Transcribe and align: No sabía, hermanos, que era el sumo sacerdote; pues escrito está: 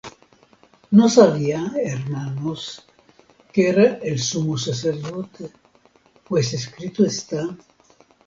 No 0.89 1.09
sabía, 1.09 1.73
hermanos, 1.79 2.87
que 3.53 3.69
era 3.69 3.97
el 3.99 4.17
sumo 4.17 4.57
sacerdote; 4.57 5.51
pues 6.27 6.55
escrito 6.55 7.05
está: 7.05 7.55